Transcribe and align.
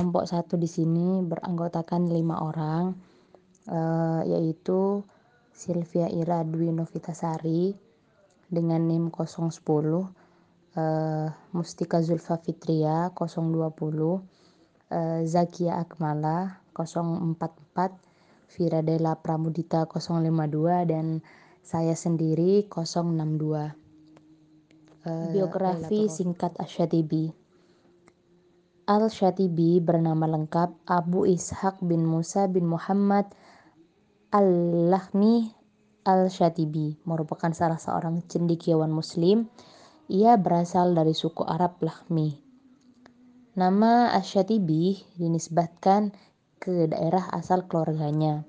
kelompok 0.00 0.24
satu 0.24 0.56
di 0.56 0.64
sini 0.64 1.20
beranggotakan 1.20 2.08
lima 2.08 2.40
orang, 2.40 2.96
uh, 3.68 4.24
yaitu 4.24 5.04
Sylvia 5.52 6.08
Ira 6.08 6.40
Dwi 6.40 6.72
Novitasari 6.72 7.76
dengan 8.48 8.88
NIM 8.88 9.12
010, 9.12 9.60
uh, 9.60 10.08
Mustika 11.52 12.00
Zulfa 12.00 12.40
Fitria 12.40 13.12
020, 13.12 13.20
uh, 13.68 14.20
Zakia 15.28 15.84
Akmala 15.84 16.64
044, 16.72 17.92
Firadela 18.48 19.20
Pramudita 19.20 19.84
052 19.84 20.88
dan 20.88 21.20
saya 21.60 21.92
sendiri 21.92 22.64
062. 22.72 23.68
Uh, 25.04 25.28
Biografi 25.28 26.08
singkat 26.08 26.56
Asyatibi 26.56 27.36
Al-Syatibi 28.90 29.78
bernama 29.78 30.26
lengkap 30.26 30.90
Abu 30.90 31.22
Ishaq 31.22 31.78
bin 31.86 32.02
Musa 32.02 32.50
bin 32.50 32.66
Muhammad 32.66 33.30
Al-Lahmi 34.34 35.46
Al-Syatibi 36.02 36.98
merupakan 37.06 37.54
salah 37.54 37.78
seorang 37.78 38.26
cendekiawan 38.26 38.90
muslim. 38.90 39.46
Ia 40.10 40.34
berasal 40.34 40.98
dari 40.98 41.14
suku 41.14 41.46
Arab 41.46 41.78
Lahmi. 41.86 42.34
Nama 43.54 44.10
Al-Syatibi 44.10 44.98
dinisbatkan 45.14 46.10
ke 46.58 46.90
daerah 46.90 47.30
asal 47.30 47.70
keluarganya. 47.70 48.42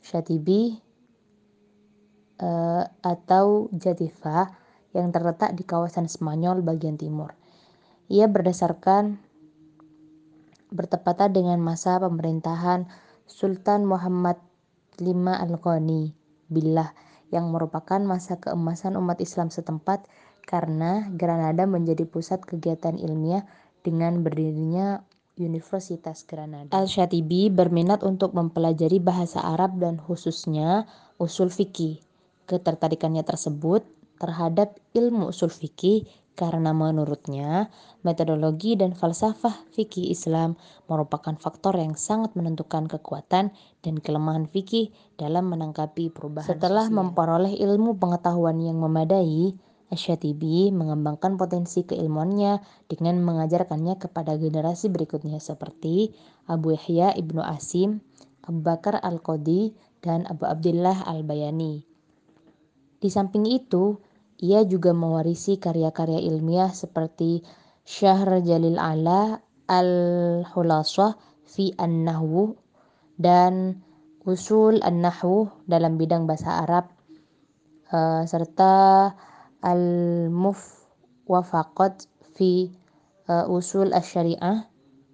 Syatibi 0.00 0.80
uh, 2.40 2.88
atau 3.04 3.68
Jatifah 3.76 4.56
yang 4.96 5.12
terletak 5.12 5.52
di 5.52 5.68
kawasan 5.68 6.08
Semanyol 6.08 6.64
bagian 6.64 6.96
timur. 6.96 7.36
Ia 8.08 8.24
berdasarkan 8.24 9.29
bertepatan 10.70 11.34
dengan 11.34 11.58
masa 11.58 11.98
pemerintahan 11.98 12.86
Sultan 13.26 13.86
Muhammad 13.86 14.38
V 14.98 15.06
Al-Ghani 15.14 16.14
Billah 16.50 16.90
yang 17.30 17.54
merupakan 17.54 18.02
masa 18.02 18.42
keemasan 18.42 18.98
umat 18.98 19.22
Islam 19.22 19.54
setempat 19.54 20.06
karena 20.42 21.06
Granada 21.14 21.62
menjadi 21.64 22.02
pusat 22.04 22.42
kegiatan 22.42 22.98
ilmiah 22.98 23.46
dengan 23.86 24.26
berdirinya 24.26 25.06
Universitas 25.40 26.26
Granada. 26.26 26.74
Al-Syatibi 26.74 27.48
berminat 27.48 28.04
untuk 28.04 28.36
mempelajari 28.36 29.00
bahasa 29.00 29.40
Arab 29.40 29.80
dan 29.80 29.96
khususnya 29.96 30.84
usul 31.16 31.48
fikih. 31.48 32.02
Ketertarikannya 32.44 33.22
tersebut 33.22 33.86
terhadap 34.20 34.76
ilmu 34.92 35.32
usul 35.32 35.48
fikih 35.48 36.04
karena 36.38 36.72
menurutnya 36.72 37.68
metodologi 38.00 38.72
dan 38.72 38.96
falsafah 38.96 39.52
fikih 39.76 40.08
Islam 40.08 40.56
merupakan 40.88 41.36
faktor 41.36 41.76
yang 41.76 41.98
sangat 42.00 42.32
menentukan 42.32 42.88
kekuatan 42.88 43.52
dan 43.84 43.94
kelemahan 44.00 44.48
fikih 44.48 44.88
dalam 45.20 45.52
menangkapi 45.52 46.08
perubahan 46.08 46.48
Setelah 46.48 46.88
sosial. 46.88 46.96
memperoleh 46.96 47.52
ilmu 47.60 48.00
pengetahuan 48.00 48.56
yang 48.62 48.80
memadai, 48.80 49.52
Asyatibi 49.90 50.70
mengembangkan 50.70 51.34
potensi 51.34 51.82
keilmuannya 51.82 52.62
dengan 52.86 53.18
mengajarkannya 53.26 53.98
kepada 53.98 54.38
generasi 54.38 54.86
berikutnya 54.86 55.42
seperti 55.42 56.14
Abu 56.46 56.78
Yahya 56.78 57.10
Ibnu 57.18 57.42
Asim, 57.42 57.98
Abu 58.46 58.62
Bakar 58.62 59.02
Al-Qadi, 59.02 59.74
dan 59.98 60.30
Abu 60.30 60.46
Abdullah 60.46 61.04
Al-Bayani. 61.10 61.82
Di 63.02 63.08
samping 63.10 63.50
itu, 63.50 63.98
ia 64.40 64.64
juga 64.64 64.96
mewarisi 64.96 65.60
karya-karya 65.60 66.24
ilmiah 66.24 66.72
seperti 66.72 67.44
Syahr 67.84 68.40
Jalil 68.40 68.80
Ala 68.80 69.44
Al-Hulasah 69.68 71.20
fi 71.44 71.76
An-Nahwu 71.76 72.56
dan 73.20 73.84
Usul 74.24 74.80
An-Nahwu 74.80 75.68
dalam 75.68 76.00
bidang 76.00 76.24
bahasa 76.24 76.64
Arab 76.64 76.88
uh, 77.92 78.24
serta 78.24 79.12
Al-Mufwafaqat 79.60 82.08
fi 82.32 82.72
uh, 83.28 83.44
Usul 83.52 83.92
Asy-Syariah 83.92 84.64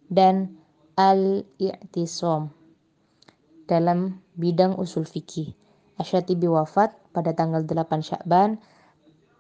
dan 0.06 0.54
Al-I'tisam 0.94 2.54
dalam 3.66 4.22
bidang 4.38 4.78
usul 4.78 5.04
fikih. 5.04 5.53
Asyatibi 5.98 6.47
wafat 6.47 6.94
pada 7.10 7.34
tanggal 7.34 7.66
8 7.66 7.75
Syakban 8.00 8.62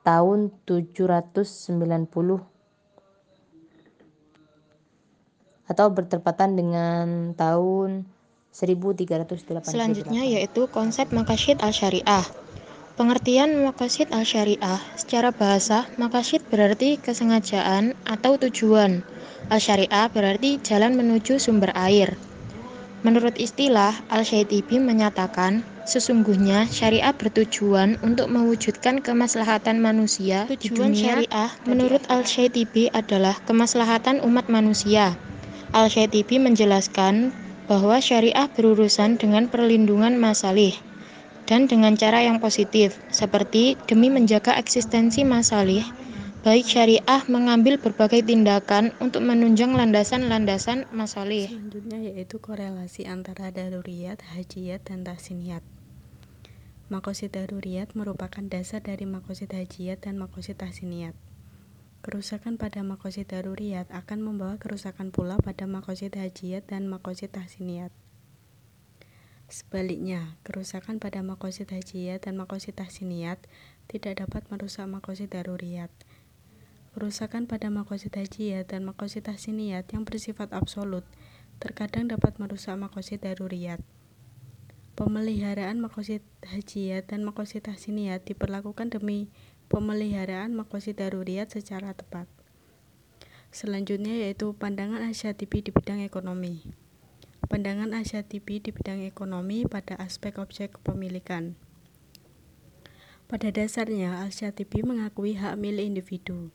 tahun 0.06 0.54
790 0.70 2.06
atau 5.66 5.86
bertepatan 5.90 6.54
dengan 6.54 7.34
tahun 7.34 8.06
1388. 8.54 9.66
Selanjutnya 9.66 10.22
yaitu 10.22 10.70
konsep 10.70 11.10
makasyid 11.10 11.58
al-syariah. 11.58 12.22
Pengertian 12.96 13.66
makasyid 13.66 14.08
al-syariah 14.14 14.80
secara 14.94 15.34
bahasa, 15.34 15.84
makasyid 16.00 16.40
berarti 16.48 16.96
kesengajaan 17.02 17.92
atau 18.06 18.38
tujuan. 18.40 19.04
Al-syariah 19.52 20.08
berarti 20.08 20.62
jalan 20.64 20.96
menuju 20.96 21.36
sumber 21.36 21.74
air. 21.76 22.16
Menurut 23.04 23.36
istilah, 23.36 23.92
Al-Syaitibi 24.08 24.80
menyatakan, 24.80 25.62
sesungguhnya 25.86 26.66
syariah 26.66 27.14
bertujuan 27.14 27.96
untuk 28.02 28.26
mewujudkan 28.26 28.98
kemaslahatan 28.98 29.78
manusia 29.78 30.44
Tujuan 30.50 30.58
di 30.58 30.68
dunia. 30.68 30.98
syariah 30.98 31.50
menurut 31.64 32.02
Al-Syaitibi 32.10 32.90
adalah 32.90 33.38
kemaslahatan 33.46 34.20
umat 34.26 34.50
manusia. 34.50 35.14
Al-Syaitibi 35.70 36.42
menjelaskan 36.42 37.30
bahwa 37.70 38.02
syariah 38.02 38.50
berurusan 38.50 39.16
dengan 39.18 39.46
perlindungan 39.46 40.18
masalih 40.18 40.74
dan 41.46 41.70
dengan 41.70 41.94
cara 41.94 42.26
yang 42.26 42.42
positif, 42.42 42.98
seperti 43.14 43.78
demi 43.86 44.10
menjaga 44.10 44.58
eksistensi 44.58 45.22
masalih 45.22 45.86
baik 46.46 46.62
syariah 46.62 47.26
mengambil 47.26 47.74
berbagai 47.74 48.22
tindakan 48.22 48.94
untuk 49.02 49.26
menunjang 49.26 49.74
landasan-landasan 49.74 50.86
masalih. 50.94 51.50
Selanjutnya 51.50 51.98
yaitu 51.98 52.38
korelasi 52.38 53.02
antara 53.10 53.50
daruriyat, 53.50 54.22
hajiyat, 54.22 54.86
dan 54.86 55.02
tahsiniyat. 55.02 55.66
Makosid 56.86 57.34
daruriyat 57.34 57.98
merupakan 57.98 58.46
dasar 58.46 58.78
dari 58.78 59.10
makosid 59.10 59.50
hajiyat 59.50 60.06
dan 60.06 60.22
makosid 60.22 60.62
tahsiniyat. 60.62 61.18
Kerusakan 62.06 62.62
pada 62.62 62.86
makosid 62.86 63.26
daruriyat 63.26 63.90
akan 63.90 64.22
membawa 64.22 64.54
kerusakan 64.62 65.10
pula 65.10 65.34
pada 65.42 65.66
makosid 65.66 66.14
hajiyat 66.14 66.70
dan 66.70 66.86
makosid 66.86 67.34
tahsiniyat. 67.34 67.90
Sebaliknya, 69.50 70.38
kerusakan 70.46 71.02
pada 71.02 71.26
makosid 71.26 71.74
hajiyat 71.74 72.22
dan 72.22 72.38
makosid 72.38 72.78
tahsiniyat 72.78 73.42
tidak 73.90 74.22
dapat 74.22 74.46
merusak 74.46 74.86
makosid 74.86 75.34
daruriyat. 75.34 75.90
Kerusakan 76.94 77.50
pada 77.50 77.66
makosid 77.66 78.14
hajiyat 78.14 78.70
dan 78.70 78.86
makosid 78.86 79.26
tahsiniyat 79.26 79.90
yang 79.90 80.06
bersifat 80.06 80.54
absolut 80.54 81.02
terkadang 81.58 82.06
dapat 82.06 82.38
merusak 82.38 82.78
makosid 82.78 83.26
daruriyat. 83.26 83.82
Pemeliharaan 84.96 85.76
makosid 85.76 86.24
hajiyat 86.40 87.12
dan 87.12 87.20
makosid 87.20 87.68
tahsiniyat 87.68 88.24
diperlakukan 88.24 88.88
demi 88.88 89.28
pemeliharaan 89.68 90.56
makosid 90.56 90.96
daruriyat 90.96 91.52
secara 91.52 91.92
tepat. 91.92 92.24
Selanjutnya 93.52 94.16
yaitu 94.16 94.56
pandangan 94.56 95.04
Asyatibi 95.04 95.68
di 95.68 95.68
bidang 95.68 96.00
ekonomi. 96.00 96.64
Pandangan 97.44 97.92
Asyatibi 97.92 98.64
di 98.64 98.72
bidang 98.72 99.04
ekonomi 99.04 99.68
pada 99.68 100.00
aspek 100.00 100.40
objek 100.40 100.80
kepemilikan. 100.80 101.60
Pada 103.28 103.52
dasarnya, 103.52 104.24
Asyatibi 104.24 104.80
mengakui 104.80 105.36
hak 105.36 105.60
milik 105.60 105.92
individu. 105.92 106.48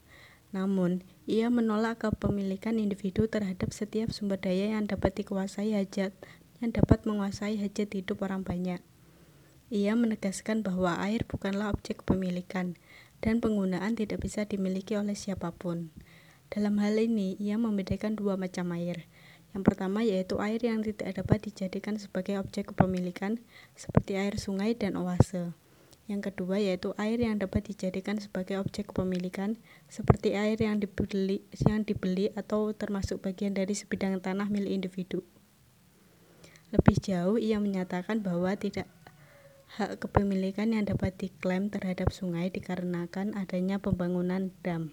Namun, 0.50 1.06
ia 1.30 1.46
menolak 1.46 2.02
kepemilikan 2.02 2.74
individu 2.74 3.30
terhadap 3.30 3.70
setiap 3.70 4.10
sumber 4.10 4.42
daya 4.42 4.74
yang 4.74 4.90
dapat 4.90 5.14
dikuasai 5.14 5.78
hajat 5.78 6.10
yang 6.62 6.70
dapat 6.70 7.02
menguasai 7.02 7.58
hajat 7.58 7.90
hidup 7.90 8.22
orang 8.22 8.46
banyak. 8.46 8.78
Ia 9.74 9.98
menegaskan 9.98 10.62
bahwa 10.62 10.94
air 11.02 11.26
bukanlah 11.26 11.74
objek 11.74 12.06
kepemilikan 12.06 12.78
dan 13.18 13.42
penggunaan 13.42 13.98
tidak 13.98 14.22
bisa 14.22 14.46
dimiliki 14.46 14.94
oleh 14.94 15.18
siapa 15.18 15.50
pun. 15.50 15.90
Dalam 16.52 16.78
hal 16.78 17.00
ini, 17.02 17.34
ia 17.42 17.58
membedakan 17.58 18.14
dua 18.14 18.38
macam 18.38 18.70
air. 18.78 19.10
Yang 19.56 19.62
pertama 19.66 20.06
yaitu 20.06 20.38
air 20.38 20.62
yang 20.62 20.86
tidak 20.86 21.18
dapat 21.18 21.44
dijadikan 21.50 21.98
sebagai 21.98 22.38
objek 22.38 22.70
kepemilikan, 22.70 23.42
seperti 23.74 24.16
air 24.16 24.38
sungai 24.38 24.78
dan 24.78 24.94
oase. 24.94 25.56
Yang 26.06 26.32
kedua 26.32 26.60
yaitu 26.60 26.92
air 27.00 27.16
yang 27.16 27.40
dapat 27.40 27.72
dijadikan 27.72 28.20
sebagai 28.20 28.60
objek 28.60 28.92
kepemilikan 28.92 29.56
seperti 29.88 30.34
air 30.34 30.60
yang 30.60 30.82
dibeli 30.82 31.46
yang 31.64 31.86
dibeli 31.88 32.34
atau 32.36 32.74
termasuk 32.76 33.22
bagian 33.24 33.56
dari 33.56 33.72
sebidang 33.72 34.20
tanah 34.20 34.52
milik 34.52 34.76
individu. 34.76 35.24
Lebih 36.72 36.96
jauh 37.04 37.36
ia 37.36 37.60
menyatakan 37.60 38.24
bahwa 38.24 38.56
tidak 38.56 38.88
hak 39.76 40.00
kepemilikan 40.00 40.72
yang 40.72 40.88
dapat 40.88 41.12
diklaim 41.20 41.68
terhadap 41.68 42.08
sungai 42.08 42.48
dikarenakan 42.48 43.36
adanya 43.36 43.76
pembangunan 43.76 44.48
dam. 44.64 44.88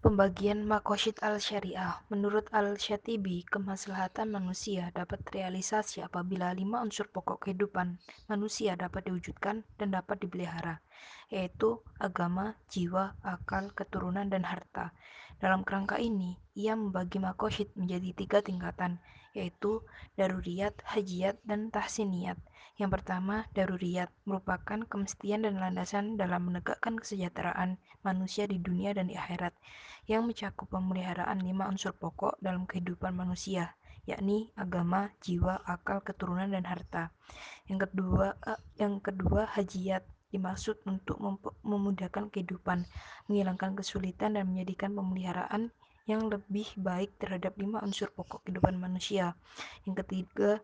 Pembagian 0.00 0.64
Makosyid 0.64 1.20
al-Syariah 1.20 2.00
Menurut 2.08 2.48
Al-Syatibi, 2.56 3.44
kemaslahatan 3.44 4.32
manusia 4.32 4.88
dapat 4.96 5.20
terrealisasi 5.28 6.00
apabila 6.00 6.56
lima 6.56 6.80
unsur 6.80 7.04
pokok 7.12 7.44
kehidupan 7.44 8.00
manusia 8.24 8.80
dapat 8.80 9.12
diwujudkan 9.12 9.60
dan 9.76 9.88
dapat 9.92 10.24
dipelihara, 10.24 10.80
yaitu 11.28 11.84
agama, 12.00 12.56
jiwa, 12.72 13.12
akal, 13.20 13.76
keturunan, 13.76 14.32
dan 14.32 14.48
harta. 14.48 14.96
Dalam 15.40 15.64
kerangka 15.64 15.96
ini, 15.96 16.36
ia 16.52 16.76
membagi 16.76 17.16
makosyid 17.16 17.72
menjadi 17.72 18.12
tiga 18.12 18.38
tingkatan, 18.44 19.00
yaitu 19.32 19.80
daruriyat, 20.20 20.76
hajiyat, 20.84 21.40
dan 21.48 21.72
tahsiniyat. 21.72 22.36
Yang 22.76 23.00
pertama, 23.00 23.48
daruriyat 23.56 24.12
merupakan 24.28 24.84
kemestian 24.84 25.48
dan 25.48 25.56
landasan 25.56 26.20
dalam 26.20 26.52
menegakkan 26.52 27.00
kesejahteraan 27.00 27.80
manusia 28.04 28.44
di 28.44 28.60
dunia 28.60 28.92
dan 28.92 29.08
di 29.08 29.16
akhirat 29.16 29.56
yang 30.08 30.28
mencakup 30.28 30.68
pemeliharaan 30.68 31.40
lima 31.40 31.68
unsur 31.72 31.96
pokok 31.96 32.36
dalam 32.40 32.68
kehidupan 32.68 33.16
manusia, 33.16 33.76
yakni 34.04 34.52
agama, 34.60 35.12
jiwa, 35.24 35.60
akal, 35.64 36.04
keturunan, 36.04 36.52
dan 36.52 36.68
harta. 36.68 37.12
Yang 37.64 37.88
kedua, 37.88 38.36
eh, 38.44 38.60
yang 38.76 39.00
kedua 39.00 39.48
hajiat 39.48 40.04
dimaksud 40.30 40.82
untuk 40.86 41.18
memudahkan 41.66 42.30
kehidupan, 42.30 42.86
menghilangkan 43.26 43.74
kesulitan 43.78 44.38
dan 44.38 44.46
menjadikan 44.46 44.94
pemeliharaan 44.94 45.74
yang 46.06 46.26
lebih 46.26 46.66
baik 46.78 47.14
terhadap 47.20 47.54
lima 47.58 47.82
unsur 47.82 48.10
pokok 48.14 48.46
kehidupan 48.46 48.78
manusia. 48.78 49.38
Yang 49.86 50.06
ketiga, 50.06 50.62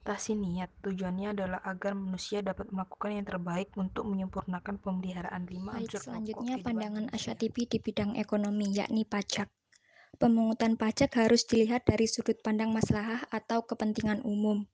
Tasiniat 0.00 0.72
tujuannya 0.80 1.36
adalah 1.36 1.60
agar 1.60 1.92
manusia 1.92 2.40
dapat 2.40 2.72
melakukan 2.72 3.20
yang 3.20 3.26
terbaik 3.28 3.68
untuk 3.76 4.08
menyempurnakan 4.08 4.80
pemeliharaan 4.80 5.44
lima 5.44 5.76
Baik, 5.76 5.92
unsur 5.92 6.00
selanjutnya 6.00 6.56
pokok 6.56 6.64
pandangan. 6.64 7.04
Asyatibi 7.12 7.68
di 7.68 7.78
bidang 7.84 8.16
ekonomi, 8.16 8.72
yakni 8.72 9.04
pajak. 9.04 9.52
Pemungutan 10.16 10.80
pajak 10.80 11.20
harus 11.20 11.44
dilihat 11.44 11.84
dari 11.84 12.08
sudut 12.08 12.40
pandang 12.40 12.72
maslahah 12.72 13.28
atau 13.28 13.68
kepentingan 13.68 14.24
umum. 14.24 14.64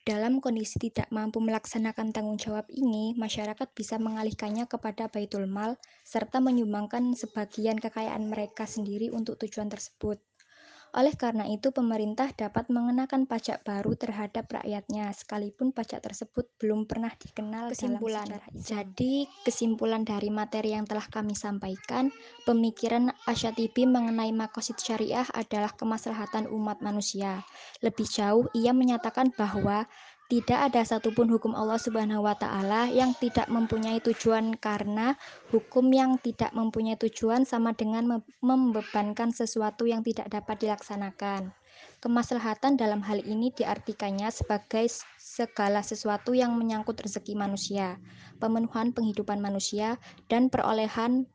Dalam 0.00 0.40
kondisi 0.40 0.80
tidak 0.80 1.12
mampu 1.12 1.44
melaksanakan 1.44 2.08
tanggung 2.16 2.40
jawab 2.40 2.64
ini, 2.72 3.12
masyarakat 3.20 3.68
bisa 3.76 4.00
mengalihkannya 4.00 4.64
kepada 4.64 5.12
baitul 5.12 5.44
mal 5.44 5.76
serta 6.08 6.40
menyumbangkan 6.40 7.12
sebagian 7.12 7.76
kekayaan 7.76 8.24
mereka 8.32 8.64
sendiri 8.64 9.12
untuk 9.12 9.36
tujuan 9.44 9.68
tersebut. 9.68 10.16
Oleh 10.90 11.14
karena 11.14 11.46
itu, 11.46 11.70
pemerintah 11.70 12.34
dapat 12.34 12.66
mengenakan 12.66 13.22
pajak 13.30 13.62
baru 13.62 13.94
terhadap 13.94 14.50
rakyatnya, 14.50 15.14
sekalipun 15.14 15.70
pajak 15.70 16.02
tersebut 16.02 16.50
belum 16.58 16.90
pernah 16.90 17.14
dikenal 17.14 17.70
kesimpulan. 17.70 18.26
dalam 18.26 18.42
sejarah 18.42 18.48
Islam. 18.50 18.66
Jadi, 18.66 19.14
kesimpulan 19.46 20.02
dari 20.02 20.28
materi 20.34 20.74
yang 20.74 20.90
telah 20.90 21.06
kami 21.06 21.38
sampaikan, 21.38 22.10
pemikiran 22.42 23.14
Asyatibi 23.30 23.86
mengenai 23.86 24.34
makosid 24.34 24.82
syariah 24.82 25.26
adalah 25.30 25.70
kemaslahatan 25.78 26.50
umat 26.50 26.82
manusia. 26.82 27.46
Lebih 27.86 28.10
jauh, 28.10 28.50
ia 28.50 28.74
menyatakan 28.74 29.30
bahwa 29.38 29.86
tidak 30.30 30.70
ada 30.70 30.86
satupun 30.86 31.26
hukum 31.26 31.58
Allah 31.58 31.74
Subhanahu 31.74 32.22
wa 32.22 32.38
Ta'ala 32.38 32.86
yang 32.86 33.18
tidak 33.18 33.50
mempunyai 33.50 33.98
tujuan, 33.98 34.54
karena 34.54 35.18
hukum 35.50 35.90
yang 35.90 36.22
tidak 36.22 36.54
mempunyai 36.54 36.94
tujuan 36.94 37.42
sama 37.42 37.74
dengan 37.74 38.22
membebankan 38.38 39.34
sesuatu 39.34 39.90
yang 39.90 40.06
tidak 40.06 40.30
dapat 40.30 40.62
dilaksanakan. 40.62 41.50
Kemaslahatan 41.98 42.78
dalam 42.78 43.02
hal 43.02 43.18
ini 43.26 43.50
diartikannya 43.50 44.30
sebagai 44.30 44.86
segala 45.18 45.82
sesuatu 45.82 46.30
yang 46.30 46.54
menyangkut 46.54 47.02
rezeki 47.02 47.34
manusia, 47.34 47.98
pemenuhan 48.38 48.94
penghidupan 48.94 49.42
manusia, 49.42 49.98
dan 50.30 50.46
perolehan 50.46 51.26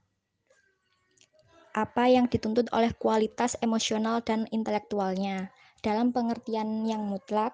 apa 1.75 2.07
yang 2.07 2.31
dituntut 2.31 2.71
oleh 2.71 2.95
kualitas 2.95 3.59
emosional 3.59 4.23
dan 4.23 4.47
intelektualnya. 4.55 5.51
Dalam 5.83 6.15
pengertian 6.15 6.87
yang 6.87 7.03
mutlak, 7.03 7.51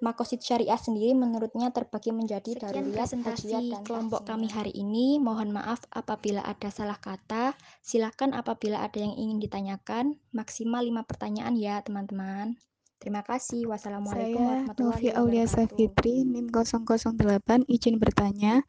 Makosid 0.00 0.40
Syariah 0.40 0.80
sendiri 0.80 1.12
menurutnya 1.12 1.68
terbagi 1.76 2.08
menjadi 2.08 2.56
Sekian 2.56 2.88
presentasi 2.88 3.52
dan 3.52 3.84
kelompok 3.84 4.24
kami 4.24 4.48
hari 4.48 4.72
ini. 4.72 5.20
Mohon 5.20 5.52
maaf 5.60 5.84
apabila 5.92 6.40
ada 6.40 6.72
salah 6.72 6.96
kata. 6.96 7.52
Silakan 7.84 8.32
apabila 8.32 8.80
ada 8.80 8.96
yang 8.96 9.12
ingin 9.12 9.44
ditanyakan. 9.44 10.16
Maksimal 10.32 10.80
5 10.80 11.04
pertanyaan 11.04 11.52
ya 11.60 11.84
teman-teman. 11.84 12.56
Terima 13.00 13.24
kasih. 13.24 13.64
Wassalamualaikum 13.64 14.44
warahmatullahi 14.44 14.76
wabarakatuh. 14.76 14.92
Saya 14.92 14.92
Novia 14.92 15.12
Aulia 15.16 15.46
Safitri, 15.48 16.20
NIM 16.20 16.52
008, 16.52 17.64
izin 17.64 17.96
bertanya. 17.96 18.60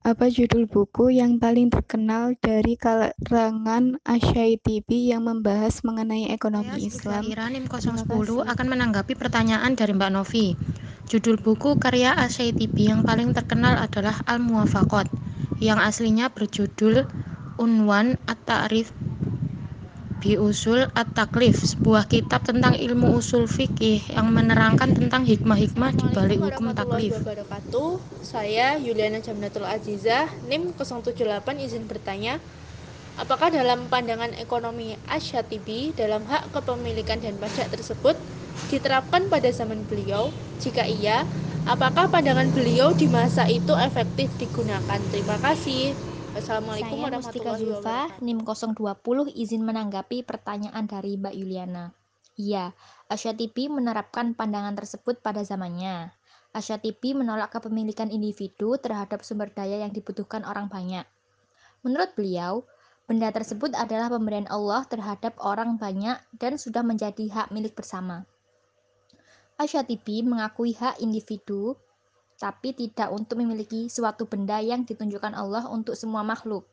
Apa 0.00 0.32
judul 0.32 0.64
buku 0.64 1.12
yang 1.12 1.36
paling 1.36 1.68
terkenal 1.68 2.32
dari 2.40 2.80
kalangan 2.80 4.00
TV 4.64 4.88
yang 5.12 5.28
membahas 5.28 5.84
mengenai 5.84 6.32
ekonomi 6.32 6.72
Saya, 6.72 6.88
Islam? 6.88 7.22
Saya 7.28 7.52
NIM 7.52 7.68
010 7.68 8.48
akan 8.48 8.66
menanggapi 8.72 9.12
pertanyaan 9.12 9.76
dari 9.76 9.92
Mbak 9.92 10.10
Novi. 10.16 10.56
Judul 11.12 11.36
buku 11.36 11.76
karya 11.76 12.16
TV 12.32 12.88
yang 12.88 13.04
paling 13.04 13.36
terkenal 13.36 13.76
adalah 13.76 14.24
Al-Muwafaqat, 14.24 15.12
yang 15.60 15.76
aslinya 15.76 16.32
berjudul 16.32 17.04
Unwan 17.60 18.16
At-Ta'rif 18.24 18.88
bi 20.22 20.32
Usul 20.48 20.80
At-Taklif, 21.02 21.56
sebuah 21.72 22.04
kitab 22.12 22.40
tentang 22.50 22.74
ilmu 22.86 23.08
usul 23.20 23.44
fikih 23.56 24.00
yang 24.16 24.28
menerangkan 24.36 24.90
tentang 24.98 25.22
hikmah-hikmah 25.30 25.92
di 26.00 26.06
balik 26.16 26.40
hukum 26.44 26.66
taklif. 26.78 27.14
wabarakatuh. 27.20 27.90
Saya 28.22 28.76
Yuliana 28.80 29.20
Jamnatul 29.22 29.66
Azizah, 29.68 30.26
NIM 30.42 30.72
078 30.74 31.56
izin 31.60 31.84
bertanya, 31.90 32.40
apakah 33.16 33.48
dalam 33.52 33.88
pandangan 33.92 34.32
ekonomi 34.36 34.96
Asyatibi 35.06 35.92
dalam 35.96 36.24
hak 36.30 36.52
kepemilikan 36.54 37.18
dan 37.24 37.36
pajak 37.42 37.68
tersebut 37.72 38.16
diterapkan 38.70 39.28
pada 39.32 39.48
zaman 39.52 39.84
beliau? 39.86 40.34
Jika 40.58 40.84
iya, 40.88 41.28
apakah 41.68 42.08
pandangan 42.08 42.50
beliau 42.56 42.96
di 42.96 43.06
masa 43.10 43.44
itu 43.48 43.72
efektif 43.76 44.34
digunakan? 44.40 45.00
Terima 45.12 45.36
kasih. 45.40 45.96
Wassalamualaikum 46.36 47.00
Saya 47.00 47.16
Mustika 47.16 47.52
Zulfa, 47.56 48.00
NIM 48.20 48.44
020 48.44 48.76
izin 49.40 49.64
menanggapi 49.64 50.20
pertanyaan 50.20 50.84
dari 50.84 51.16
Mbak 51.16 51.32
Yuliana. 51.32 51.96
Iya, 52.36 52.76
TV 53.08 53.72
menerapkan 53.72 54.36
pandangan 54.36 54.76
tersebut 54.76 55.24
pada 55.24 55.40
zamannya. 55.40 56.12
TV 56.52 57.16
menolak 57.16 57.56
kepemilikan 57.56 58.12
individu 58.12 58.76
terhadap 58.76 59.24
sumber 59.24 59.48
daya 59.48 59.80
yang 59.80 59.96
dibutuhkan 59.96 60.44
orang 60.44 60.68
banyak. 60.68 61.08
Menurut 61.80 62.12
beliau, 62.12 62.68
benda 63.08 63.32
tersebut 63.32 63.72
adalah 63.72 64.12
pemberian 64.12 64.44
Allah 64.52 64.84
terhadap 64.84 65.40
orang 65.40 65.80
banyak 65.80 66.20
dan 66.36 66.60
sudah 66.60 66.84
menjadi 66.84 67.32
hak 67.32 67.48
milik 67.48 67.72
bersama. 67.72 68.28
TV 69.88 70.20
mengakui 70.20 70.76
hak 70.76 71.00
individu 71.00 71.80
tapi 72.36 72.76
tidak 72.76 73.08
untuk 73.12 73.40
memiliki 73.40 73.88
suatu 73.88 74.28
benda 74.28 74.60
yang 74.60 74.84
ditunjukkan 74.84 75.32
Allah 75.32 75.64
untuk 75.72 75.96
semua 75.96 76.20
makhluk. 76.20 76.68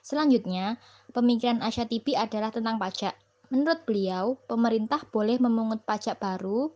Selanjutnya, 0.00 0.80
pemikiran 1.12 1.60
Asyatibi 1.60 2.16
adalah 2.16 2.48
tentang 2.48 2.80
pajak. 2.80 3.12
Menurut 3.52 3.84
beliau, 3.84 4.40
pemerintah 4.48 5.04
boleh 5.12 5.36
memungut 5.36 5.84
pajak 5.84 6.16
baru 6.16 6.72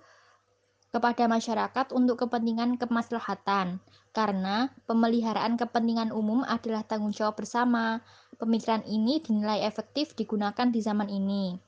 kepada 0.92 1.26
masyarakat 1.26 1.90
untuk 1.90 2.22
kepentingan 2.22 2.78
kemaslahatan, 2.78 3.82
karena 4.14 4.70
pemeliharaan 4.86 5.58
kepentingan 5.58 6.14
umum 6.14 6.46
adalah 6.46 6.86
tanggung 6.86 7.10
jawab 7.10 7.34
bersama. 7.34 7.98
Pemikiran 8.38 8.86
ini 8.86 9.18
dinilai 9.18 9.64
efektif 9.66 10.14
digunakan 10.14 10.70
di 10.70 10.78
zaman 10.78 11.10
ini. 11.10 11.58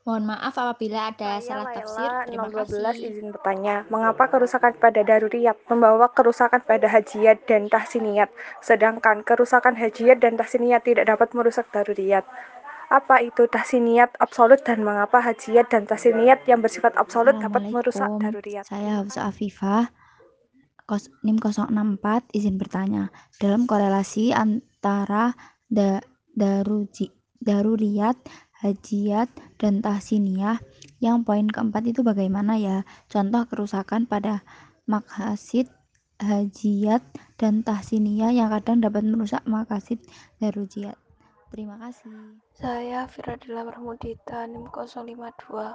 Mohon 0.00 0.32
maaf 0.32 0.56
apabila 0.56 1.12
ada 1.12 1.36
Saya 1.36 1.44
salah 1.44 1.66
Laila, 1.68 1.76
tafsir. 1.84 2.10
Terima 2.24 2.46
012 2.48 2.72
kasih. 2.72 3.08
izin 3.12 3.28
bertanya, 3.36 3.76
mengapa 3.92 4.24
kerusakan 4.32 4.72
pada 4.80 5.00
daruriyat 5.04 5.56
membawa 5.68 6.08
kerusakan 6.08 6.64
pada 6.64 6.88
hajiat 6.88 7.44
dan 7.44 7.68
tahsiniyat, 7.68 8.32
sedangkan 8.64 9.20
kerusakan 9.28 9.76
hajiat 9.76 10.24
dan 10.24 10.40
tahsiniyat 10.40 10.88
tidak 10.88 11.04
dapat 11.04 11.36
merusak 11.36 11.68
daruriyat? 11.68 12.24
Apa 12.88 13.20
itu 13.22 13.44
tahsiniyat 13.44 14.16
absolut 14.18 14.64
dan 14.64 14.82
mengapa 14.82 15.20
hajiat 15.20 15.68
dan 15.68 15.84
tahsiniyat 15.84 16.48
yang 16.48 16.64
bersifat 16.64 16.96
absolut 16.96 17.36
dapat 17.36 17.68
merusak 17.68 18.08
daruriyat? 18.18 18.64
Saya 18.66 19.04
Hafsa 19.04 19.28
Afifah, 19.28 19.92
NIM 21.22 21.38
064, 21.38 22.34
izin 22.34 22.56
bertanya. 22.56 23.12
Dalam 23.38 23.68
korelasi 23.68 24.34
antara 24.34 25.36
da, 25.70 26.02
daruji, 26.34 27.14
daruriyat 27.38 28.16
hajiat, 28.60 29.28
dan 29.56 29.80
tahsiniyah. 29.80 30.60
Yang 31.00 31.18
poin 31.24 31.48
keempat 31.48 31.88
itu 31.88 32.04
bagaimana 32.04 32.60
ya? 32.60 32.84
Contoh 33.08 33.48
kerusakan 33.48 34.04
pada 34.04 34.44
makasid, 34.84 35.72
hajiat, 36.20 37.00
dan 37.40 37.64
tahsiniyah 37.64 38.36
yang 38.36 38.52
kadang 38.52 38.84
dapat 38.84 39.08
merusak 39.08 39.40
makasid 39.48 39.98
darujiat. 40.38 40.96
Terima 41.50 41.80
kasih. 41.82 42.38
Saya 42.54 43.10
Firadila 43.10 43.66
Mahmudita, 43.66 44.46
NIM 44.46 44.70
052. 44.70 45.74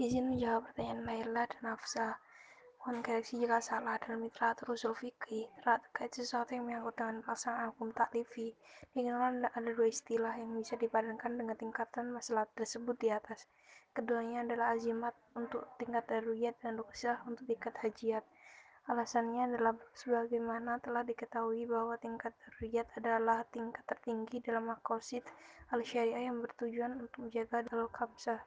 Izin 0.00 0.32
menjawab 0.32 0.70
pertanyaan 0.70 1.06
Laila 1.06 1.44
dan 1.44 1.62
Hafsa. 1.76 2.18
Jika 2.84 3.64
salah 3.64 3.96
dalam 3.96 4.28
literatur 4.28 4.76
usul 4.76 4.92
fikih 4.92 5.48
terkait 5.64 6.12
sesuatu 6.12 6.52
yang 6.52 6.68
menyangkut 6.68 6.92
dengan 7.00 7.24
pelaksanaan 7.24 7.72
hukum 7.72 7.96
taklifi. 7.96 8.52
Dikenal 8.92 9.48
ada 9.48 9.70
dua 9.72 9.88
istilah 9.88 10.36
yang 10.36 10.52
bisa 10.52 10.76
dipadankan 10.76 11.32
dengan 11.32 11.56
tingkatan 11.56 12.12
masalah 12.12 12.44
tersebut 12.52 12.92
di 13.00 13.08
atas. 13.08 13.48
Keduanya 13.96 14.44
adalah 14.44 14.76
azimat 14.76 15.16
untuk 15.32 15.64
tingkat 15.80 16.04
daruriyat 16.12 16.60
dan 16.60 16.76
ruksah 16.76 17.24
untuk 17.24 17.48
tingkat 17.48 17.72
hajiat. 17.80 18.20
Alasannya 18.84 19.56
adalah 19.56 19.80
sebagaimana 19.96 20.76
telah 20.84 21.08
diketahui 21.08 21.64
bahwa 21.64 21.96
tingkat 21.96 22.36
daruriyat 22.36 22.92
adalah 23.00 23.48
tingkat 23.48 23.80
tertinggi 23.88 24.44
dalam 24.44 24.68
makosid 24.68 25.24
al-syariah 25.72 26.28
yang 26.28 26.44
bertujuan 26.44 27.00
untuk 27.00 27.24
menjaga 27.24 27.64
dalil 27.64 27.88
kamsah 27.88 28.44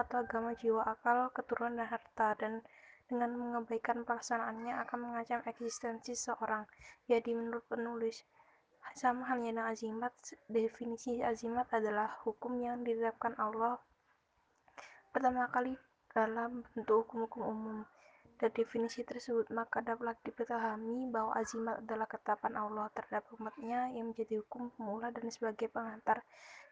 atau 0.00 0.24
agama 0.24 0.56
jiwa 0.56 0.80
akal, 0.84 1.28
keturunan 1.32 1.84
dan 1.84 1.88
harta 1.92 2.32
dan 2.40 2.64
dengan 3.06 3.38
mengabaikan 3.38 4.02
pelaksanaannya 4.02 4.82
akan 4.82 4.98
mengancam 4.98 5.40
eksistensi 5.46 6.18
seorang. 6.18 6.66
Jadi 7.06 7.34
menurut 7.38 7.62
penulis, 7.70 8.26
sama 8.94 9.26
halnya 9.26 9.50
dengan 9.54 9.66
azimat, 9.70 10.14
definisi 10.50 11.22
azimat 11.22 11.70
adalah 11.70 12.18
hukum 12.26 12.58
yang 12.62 12.82
ditetapkan 12.86 13.34
Allah 13.38 13.78
pertama 15.10 15.48
kali 15.48 15.72
dalam 16.12 16.60
bentuk 16.76 17.08
hukum-hukum 17.08 17.42
umum. 17.44 17.78
Dari 18.36 18.52
definisi 18.52 19.00
tersebut, 19.00 19.48
maka 19.48 19.80
dapat 19.80 20.20
dipahami 20.20 21.08
bahwa 21.08 21.32
azimat 21.40 21.80
adalah 21.80 22.04
ketetapan 22.04 22.52
Allah 22.52 22.92
terhadap 22.92 23.24
umatnya 23.32 23.88
yang 23.96 24.12
menjadi 24.12 24.44
hukum 24.44 24.68
pemula 24.76 25.08
dan 25.08 25.32
sebagai 25.32 25.72
pengantar 25.72 26.20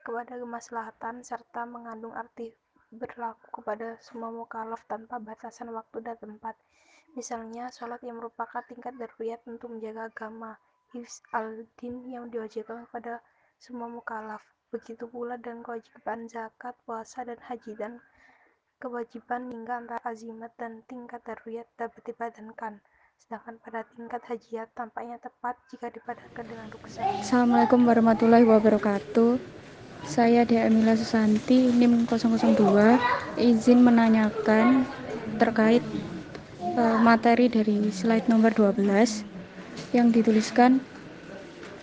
kepada 0.05 0.37
kemaslahatan 0.37 1.25
serta 1.25 1.65
mengandung 1.65 2.13
arti 2.13 2.53
berlaku 2.93 3.61
kepada 3.61 3.97
semua 4.05 4.29
mukallaf 4.35 4.83
tanpa 4.91 5.17
batasan 5.23 5.73
waktu 5.73 6.05
dan 6.05 6.17
tempat. 6.21 6.57
Misalnya, 7.15 7.71
sholat 7.71 8.03
yang 8.03 8.19
merupakan 8.19 8.61
tingkat 8.67 8.99
daruriyat 8.99 9.41
untuk 9.47 9.71
menjaga 9.71 10.11
agama, 10.11 10.59
hifz 10.91 11.23
al-din 11.31 12.11
yang 12.11 12.27
diwajibkan 12.29 12.91
kepada 12.91 13.23
semua 13.57 13.87
mukallaf. 13.87 14.43
Begitu 14.75 15.07
pula 15.07 15.39
dan 15.39 15.63
kewajiban 15.63 16.27
zakat, 16.27 16.75
puasa, 16.83 17.23
dan 17.23 17.39
haji 17.39 17.79
dan 17.79 18.03
kewajiban 18.83 19.49
hingga 19.55 19.79
antara 19.79 20.03
azimat 20.11 20.51
dan 20.59 20.83
tingkat 20.91 21.23
daruriyat 21.23 21.71
dapat 21.79 22.03
dipadankan. 22.03 22.83
Sedangkan 23.15 23.57
pada 23.63 23.87
tingkat 23.95 24.23
hajiat 24.27 24.69
tampaknya 24.75 25.17
tepat 25.23 25.55
jika 25.71 25.89
dipadankan 25.95 26.45
dengan 26.45 26.67
ruksa. 26.75 27.01
Assalamualaikum 27.23 27.81
warahmatullahi 27.87 28.43
wabarakatuh. 28.43 29.39
Saya 30.05 30.45
Dea 30.45 30.69
Emila 30.69 30.93
Susanti, 30.93 31.73
NIM 31.73 32.05
002, 32.05 32.61
izin 33.41 33.81
menanyakan 33.81 34.85
terkait 35.41 35.81
uh, 36.77 37.01
materi 37.01 37.49
dari 37.49 37.89
slide 37.89 38.29
nomor 38.29 38.53
12 38.53 38.85
yang 39.97 40.13
dituliskan 40.13 40.85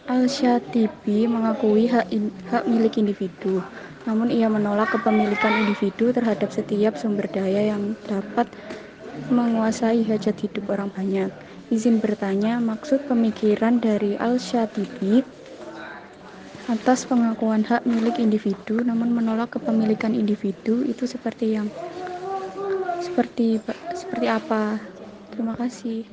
Al-Syatibi 0.06 1.26
mengakui 1.26 1.90
hak, 1.90 2.14
in, 2.14 2.30
hak 2.54 2.70
milik 2.70 3.02
individu, 3.02 3.66
namun 4.06 4.30
ia 4.30 4.46
menolak 4.54 4.94
kepemilikan 4.94 5.66
individu 5.66 6.14
terhadap 6.14 6.54
setiap 6.54 7.02
sumber 7.02 7.26
daya 7.26 7.74
yang 7.74 7.98
dapat 8.06 8.46
menguasai 9.34 10.06
hajat 10.06 10.38
hidup 10.46 10.70
orang 10.70 10.94
banyak. 10.94 11.34
Izin 11.74 11.98
bertanya, 11.98 12.62
maksud 12.62 13.02
pemikiran 13.10 13.82
dari 13.82 14.14
Al-Syatibi 14.14 15.41
atas 16.72 17.04
pengakuan 17.04 17.68
hak 17.68 17.84
milik 17.84 18.16
individu 18.16 18.80
namun 18.80 19.12
menolak 19.12 19.52
kepemilikan 19.52 20.16
individu 20.16 20.88
itu 20.88 21.04
seperti 21.04 21.60
yang 21.60 21.68
seperti 23.04 23.60
seperti 23.92 24.28
apa? 24.32 24.80
Terima 25.36 25.52
kasih. 25.60 26.08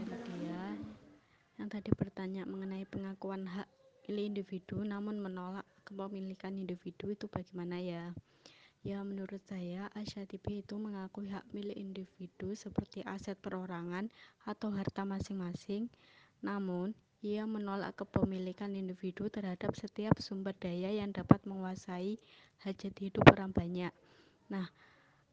Yang 1.59 1.69
tadi 1.75 1.91
bertanya 1.95 2.43
mengenai 2.43 2.83
pengakuan 2.91 3.47
hak 3.47 3.71
milik 4.11 4.35
individu 4.35 4.83
namun 4.83 5.23
menolak 5.23 5.67
kepemilikan 5.87 6.59
individu 6.59 7.15
itu 7.15 7.31
bagaimana 7.31 7.79
ya? 7.79 8.11
Ya 8.87 9.03
menurut 9.03 9.43
saya 9.47 9.91
Asyatibi 9.95 10.63
itu 10.67 10.75
mengakui 10.79 11.31
hak 11.31 11.47
milik 11.55 11.79
individu 11.79 12.55
seperti 12.59 13.03
aset 13.07 13.39
perorangan 13.39 14.11
atau 14.43 14.71
harta 14.75 15.03
masing-masing. 15.03 15.91
Namun 16.43 16.95
ia 17.19 17.43
menolak 17.51 17.99
kepemilikan 17.99 18.79
individu 18.79 19.27
terhadap 19.27 19.75
setiap 19.75 20.23
sumber 20.23 20.55
daya 20.55 20.95
yang 20.95 21.11
dapat 21.11 21.43
menguasai 21.51 22.15
hajat 22.63 22.95
hidup 23.03 23.27
orang 23.35 23.51
banyak. 23.51 23.91
Nah, 24.47 24.71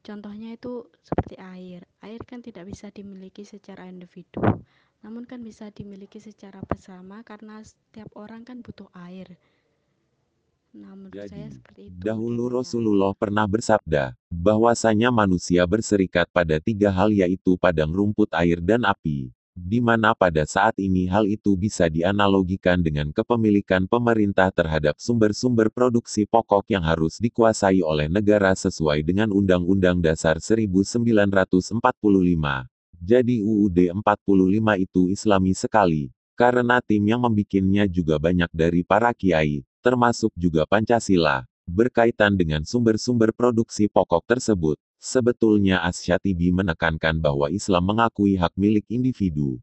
contohnya 0.01 0.58
itu 0.58 0.89
seperti 1.06 1.38
air. 1.38 1.86
Air 2.01 2.25
kan 2.25 2.42
tidak 2.42 2.65
bisa 2.65 2.89
dimiliki 2.89 3.46
secara 3.46 3.86
individu, 3.86 4.42
namun 5.06 5.30
kan 5.30 5.46
bisa 5.46 5.70
dimiliki 5.70 6.18
secara 6.18 6.58
bersama 6.65 7.22
karena 7.22 7.62
setiap 7.62 8.10
orang 8.18 8.42
kan 8.42 8.65
butuh 8.65 8.89
air. 8.98 9.38
Nah, 10.75 10.92
Jadi, 11.08 11.56
dahulu 11.88 12.51
Rasulullah 12.51 13.15
pernah 13.15 13.48
bersabda, 13.48 14.12
bahwasanya 14.27 15.08
manusia 15.08 15.63
berserikat 15.63 16.27
pada 16.34 16.60
tiga 16.60 16.92
hal 16.92 17.13
yaitu 17.15 17.56
padang 17.56 17.94
rumput 17.96 18.27
air 18.36 18.60
dan 18.60 18.84
api 18.84 19.32
di 19.56 19.80
mana 19.80 20.12
pada 20.12 20.44
saat 20.44 20.76
ini 20.76 21.08
hal 21.08 21.24
itu 21.32 21.56
bisa 21.56 21.88
dianalogikan 21.88 22.76
dengan 22.84 23.08
kepemilikan 23.16 23.88
pemerintah 23.88 24.52
terhadap 24.52 25.00
sumber-sumber 25.00 25.72
produksi 25.72 26.28
pokok 26.28 26.68
yang 26.68 26.84
harus 26.84 27.16
dikuasai 27.24 27.80
oleh 27.80 28.12
negara 28.12 28.52
sesuai 28.52 29.00
dengan 29.00 29.32
Undang-Undang 29.32 30.04
Dasar 30.04 30.44
1945. 30.44 31.80
Jadi 33.00 33.36
UUD 33.48 33.80
45 33.96 34.84
itu 34.84 35.02
islami 35.08 35.56
sekali, 35.56 36.12
karena 36.36 36.84
tim 36.84 37.08
yang 37.08 37.24
membikinnya 37.24 37.88
juga 37.88 38.20
banyak 38.20 38.52
dari 38.52 38.84
para 38.84 39.16
kiai, 39.16 39.64
termasuk 39.80 40.36
juga 40.36 40.68
Pancasila, 40.68 41.48
berkaitan 41.64 42.36
dengan 42.36 42.68
sumber-sumber 42.68 43.32
produksi 43.32 43.88
pokok 43.88 44.36
tersebut. 44.36 44.76
Sebetulnya 44.98 45.84
Asyatibi 45.86 46.50
menekankan 46.50 47.20
bahwa 47.20 47.52
Islam 47.52 47.94
mengakui 47.94 48.40
hak 48.40 48.56
milik 48.58 48.88
individu. 48.90 49.62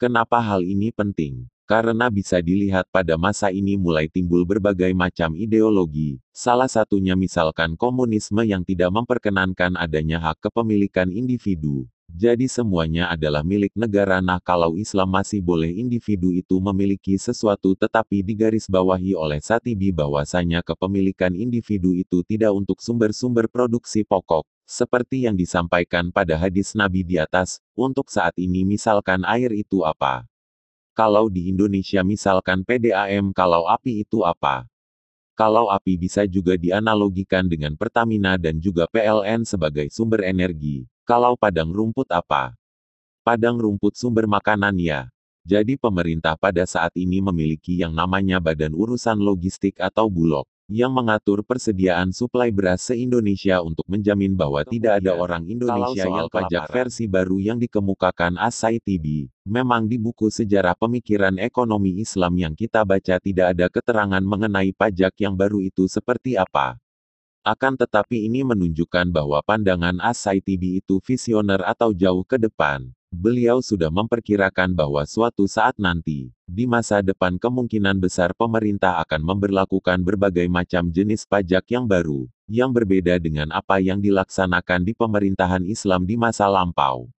Kenapa 0.00 0.42
hal 0.42 0.66
ini 0.66 0.90
penting? 0.90 1.46
Karena 1.62 2.10
bisa 2.10 2.42
dilihat 2.42 2.90
pada 2.90 3.14
masa 3.14 3.54
ini 3.54 3.78
mulai 3.78 4.10
timbul 4.10 4.42
berbagai 4.42 4.90
macam 4.92 5.32
ideologi, 5.38 6.18
salah 6.34 6.66
satunya 6.66 7.14
misalkan 7.14 7.78
komunisme 7.78 8.42
yang 8.42 8.66
tidak 8.66 8.90
memperkenankan 8.90 9.78
adanya 9.78 10.18
hak 10.18 10.42
kepemilikan 10.42 11.08
individu. 11.08 11.86
Jadi 12.12 12.44
semuanya 12.44 13.08
adalah 13.08 13.40
milik 13.40 13.72
negara 13.72 14.20
nah 14.20 14.36
kalau 14.36 14.76
Islam 14.76 15.08
masih 15.08 15.40
boleh 15.40 15.72
individu 15.72 16.28
itu 16.28 16.60
memiliki 16.60 17.16
sesuatu 17.16 17.72
tetapi 17.72 18.20
digarisbawahi 18.20 19.16
oleh 19.16 19.40
Satibi 19.40 19.88
bahwasanya 19.88 20.60
kepemilikan 20.60 21.32
individu 21.32 21.96
itu 21.96 22.20
tidak 22.20 22.52
untuk 22.52 22.84
sumber-sumber 22.84 23.48
produksi 23.48 24.04
pokok, 24.04 24.44
seperti 24.68 25.24
yang 25.24 25.32
disampaikan 25.32 26.12
pada 26.12 26.36
hadis 26.36 26.76
Nabi 26.76 27.00
di 27.00 27.16
atas, 27.16 27.64
untuk 27.72 28.12
saat 28.12 28.36
ini 28.36 28.60
misalkan 28.68 29.24
air 29.24 29.48
itu 29.56 29.80
apa? 29.80 30.28
Kalau 30.92 31.32
di 31.32 31.48
Indonesia 31.48 32.04
misalkan 32.04 32.60
PDAM 32.60 33.32
kalau 33.32 33.64
api 33.64 34.04
itu 34.04 34.20
apa? 34.20 34.68
Kalau 35.32 35.72
api 35.72 35.96
bisa 35.96 36.28
juga 36.28 36.60
dianalogikan 36.60 37.48
dengan 37.48 37.72
Pertamina 37.72 38.36
dan 38.36 38.60
juga 38.60 38.84
PLN 38.92 39.48
sebagai 39.48 39.88
sumber 39.88 40.28
energi. 40.28 40.91
Kalau 41.02 41.34
padang 41.34 41.74
rumput 41.74 42.06
apa? 42.14 42.54
Padang 43.26 43.58
rumput 43.58 43.98
sumber 43.98 44.30
makanan 44.30 44.78
ya. 44.78 45.10
Jadi 45.42 45.74
pemerintah 45.74 46.38
pada 46.38 46.62
saat 46.62 46.94
ini 46.94 47.18
memiliki 47.18 47.82
yang 47.82 47.90
namanya 47.90 48.38
Badan 48.38 48.70
Urusan 48.70 49.18
Logistik 49.18 49.82
atau 49.82 50.06
Bulog 50.06 50.46
yang 50.70 50.94
mengatur 50.94 51.42
persediaan 51.42 52.14
suplai 52.14 52.54
beras 52.54 52.86
se-Indonesia 52.86 53.58
untuk 53.66 53.82
menjamin 53.90 54.30
bahwa 54.32 54.62
tidak 54.62 55.02
ada 55.02 55.18
orang 55.18 55.42
Indonesia 55.50 56.06
yang 56.06 56.30
pajak 56.30 56.70
versi 56.70 57.10
baru 57.10 57.42
yang 57.42 57.58
dikemukakan 57.58 58.38
Asai 58.38 58.78
TV. 58.78 59.26
Memang 59.42 59.90
di 59.90 59.98
buku 59.98 60.30
sejarah 60.30 60.78
pemikiran 60.78 61.34
ekonomi 61.42 61.98
Islam 61.98 62.38
yang 62.38 62.54
kita 62.54 62.86
baca 62.86 63.18
tidak 63.18 63.58
ada 63.58 63.66
keterangan 63.66 64.22
mengenai 64.22 64.70
pajak 64.70 65.18
yang 65.18 65.34
baru 65.34 65.58
itu 65.58 65.90
seperti 65.90 66.38
apa. 66.38 66.78
Akan 67.42 67.74
tetapi 67.74 68.30
ini 68.30 68.46
menunjukkan 68.46 69.10
bahwa 69.10 69.42
pandangan 69.42 69.98
Asai 69.98 70.38
TV 70.38 70.78
itu 70.78 71.02
visioner 71.02 71.58
atau 71.66 71.90
jauh 71.90 72.22
ke 72.22 72.38
depan. 72.38 72.86
Beliau 73.10 73.58
sudah 73.58 73.90
memperkirakan 73.90 74.70
bahwa 74.70 75.02
suatu 75.02 75.50
saat 75.50 75.74
nanti, 75.74 76.30
di 76.46 76.70
masa 76.70 77.02
depan 77.02 77.42
kemungkinan 77.42 77.98
besar 77.98 78.30
pemerintah 78.30 79.02
akan 79.02 79.26
memberlakukan 79.26 79.98
berbagai 80.06 80.46
macam 80.46 80.86
jenis 80.94 81.26
pajak 81.26 81.66
yang 81.66 81.82
baru, 81.82 82.30
yang 82.46 82.70
berbeda 82.70 83.18
dengan 83.18 83.50
apa 83.50 83.82
yang 83.82 83.98
dilaksanakan 83.98 84.86
di 84.86 84.94
pemerintahan 84.94 85.66
Islam 85.66 86.06
di 86.06 86.14
masa 86.14 86.46
lampau. 86.46 87.10